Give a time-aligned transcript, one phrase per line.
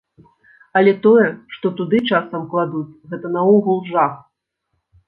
[0.79, 1.27] Але тое,
[1.57, 4.13] што туды часам кладуць, гэта наогул жах.